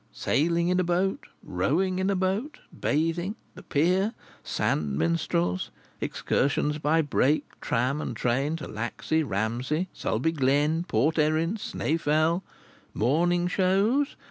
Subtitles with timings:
[0.11, 1.27] Sailing in a boat!
[1.43, 2.57] Rowing in a boat!
[2.73, 3.35] Bathing!
[3.53, 4.15] The Pier!
[4.43, 5.69] Sand minstrels!
[6.01, 12.41] Excursions by brake, tram and train to Laxey, Ramsey, Sulby Glen, Port Erin, Snaefell!
[12.95, 14.15] Morning shows!